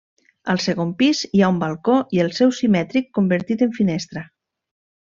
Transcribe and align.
Al 0.53 0.61
segon 0.67 0.93
pis 1.01 1.21
hi 1.35 1.43
ha 1.45 1.51
un 1.55 1.61
balcó 1.65 1.99
i 2.17 2.25
el 2.25 2.35
seu 2.41 2.55
simètric 2.63 3.13
convertit 3.21 3.67
en 3.69 3.79
finestra. 3.81 4.27